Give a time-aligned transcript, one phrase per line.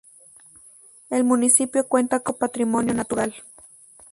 [1.11, 3.35] El municipio cuenta con un rico patrimonio natural.